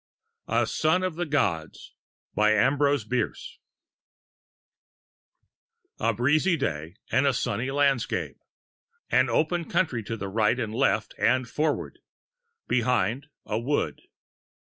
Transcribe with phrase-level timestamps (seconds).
[0.47, 1.93] A SON OF THE GODS
[2.35, 2.69] A
[6.15, 8.37] breezy day and a sunny landscape.
[9.11, 11.99] An open country to right and left and forward;
[12.67, 14.01] behind, a wood.